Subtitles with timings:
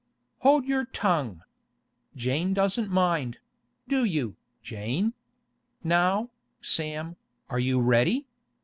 [0.39, 1.43] 'Hold your tongue!
[2.15, 3.37] Jane doesn't mind;
[3.87, 5.13] do you, Jane?
[5.83, 7.17] Now, Sam,
[7.51, 8.25] are you ready?